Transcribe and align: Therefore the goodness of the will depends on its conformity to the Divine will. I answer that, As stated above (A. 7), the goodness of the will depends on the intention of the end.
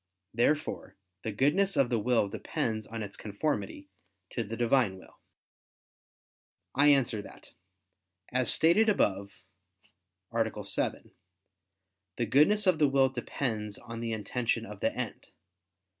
Therefore 0.33 0.95
the 1.21 1.31
goodness 1.31 1.77
of 1.77 1.91
the 1.91 1.99
will 1.99 2.27
depends 2.27 2.87
on 2.87 3.03
its 3.03 3.15
conformity 3.15 3.87
to 4.31 4.43
the 4.43 4.57
Divine 4.57 4.97
will. 4.97 5.19
I 6.73 6.87
answer 6.87 7.21
that, 7.21 7.53
As 8.31 8.51
stated 8.51 8.89
above 8.89 9.43
(A. 10.33 10.63
7), 10.63 11.11
the 12.17 12.25
goodness 12.25 12.65
of 12.65 12.79
the 12.79 12.89
will 12.89 13.09
depends 13.09 13.77
on 13.77 13.99
the 13.99 14.11
intention 14.11 14.65
of 14.65 14.79
the 14.79 14.91
end. 14.91 15.27